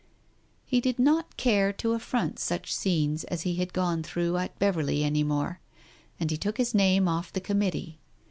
[0.65, 5.03] He did not care to affront such scenes as he had gone through at Beverley
[5.03, 5.59] any more,
[6.19, 7.99] and he took his name off the Committee.